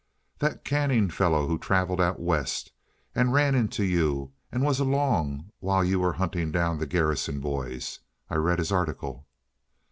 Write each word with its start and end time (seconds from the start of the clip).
"That 0.39 0.65
Canning 0.65 1.11
fellow 1.11 1.45
who 1.45 1.59
travelled 1.59 2.01
out 2.01 2.19
West 2.19 2.71
and 3.13 3.31
ran 3.33 3.53
into 3.53 3.83
you 3.83 4.31
and 4.51 4.63
was 4.63 4.79
along 4.79 5.51
while 5.59 5.83
you 5.85 5.99
were 5.99 6.13
hunting 6.13 6.51
down 6.51 6.79
the 6.79 6.87
Garrison 6.87 7.39
boys. 7.39 7.99
I 8.27 8.37
read 8.37 8.57
his 8.57 8.71
article." 8.71 9.27